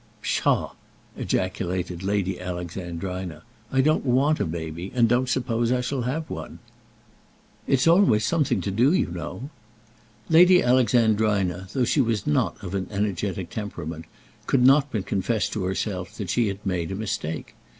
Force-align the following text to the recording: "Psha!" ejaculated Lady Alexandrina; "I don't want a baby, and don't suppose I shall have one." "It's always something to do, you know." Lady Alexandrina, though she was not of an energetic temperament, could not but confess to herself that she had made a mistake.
"Psha!" 0.23 0.69
ejaculated 1.15 2.01
Lady 2.01 2.39
Alexandrina; 2.39 3.43
"I 3.71 3.81
don't 3.81 4.03
want 4.03 4.39
a 4.39 4.45
baby, 4.45 4.91
and 4.95 5.07
don't 5.07 5.29
suppose 5.29 5.71
I 5.71 5.81
shall 5.81 6.01
have 6.01 6.27
one." 6.27 6.57
"It's 7.67 7.85
always 7.85 8.25
something 8.25 8.61
to 8.61 8.71
do, 8.71 8.93
you 8.93 9.11
know." 9.11 9.51
Lady 10.27 10.63
Alexandrina, 10.63 11.67
though 11.73 11.85
she 11.85 12.01
was 12.01 12.25
not 12.25 12.57
of 12.63 12.73
an 12.73 12.87
energetic 12.89 13.51
temperament, 13.51 14.05
could 14.47 14.65
not 14.65 14.91
but 14.91 15.05
confess 15.05 15.47
to 15.49 15.65
herself 15.65 16.17
that 16.17 16.31
she 16.31 16.47
had 16.47 16.65
made 16.65 16.91
a 16.91 16.95
mistake. 16.95 17.53